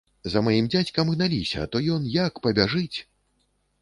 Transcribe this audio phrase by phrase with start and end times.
[0.35, 2.97] За маім дзядзькам гналіся, то ён як пабяжыць!